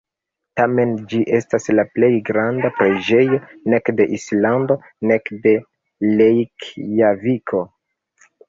[0.59, 3.39] Tamen, ĝi estas la plej granda preĝejo
[3.75, 4.79] nek de Islando
[5.13, 5.55] nek de
[6.23, 7.65] Rejkjaviko.